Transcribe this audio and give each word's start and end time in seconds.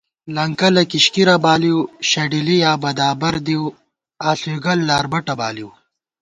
لنکَلہ 0.35 0.83
کِشکِرہ 0.91 1.35
بالِؤ 1.43 1.79
شَڈِلی 2.09 2.57
یا 2.63 2.71
بدابر 2.83 3.33
دِؤ 3.45 3.65
آݪُوئیگل 4.29 4.79
لاربَٹہ 4.87 5.33
بالِؤ 5.39 5.69